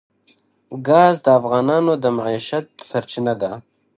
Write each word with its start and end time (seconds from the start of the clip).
ګاز 0.87 1.15
د 1.25 1.27
افغانانو 1.39 1.93
د 2.03 2.05
معیشت 2.17 2.67
سرچینه 2.89 3.33
ده. 3.41 3.51